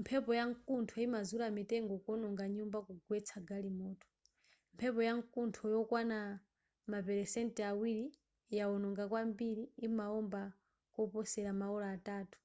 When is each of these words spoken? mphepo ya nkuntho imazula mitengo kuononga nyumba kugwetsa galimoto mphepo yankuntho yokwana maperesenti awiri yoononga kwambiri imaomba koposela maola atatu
mphepo 0.00 0.30
ya 0.38 0.44
nkuntho 0.50 0.96
imazula 1.06 1.46
mitengo 1.58 1.94
kuononga 2.02 2.44
nyumba 2.56 2.78
kugwetsa 2.86 3.36
galimoto 3.48 4.08
mphepo 4.74 5.00
yankuntho 5.08 5.62
yokwana 5.74 6.18
maperesenti 6.92 7.60
awiri 7.70 8.04
yoononga 8.58 9.04
kwambiri 9.10 9.64
imaomba 9.86 10.42
koposela 10.94 11.52
maola 11.60 11.86
atatu 11.96 12.38